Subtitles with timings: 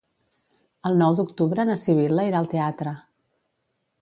[0.89, 2.97] El nou d'octubre na Sibil·la irà al teatre.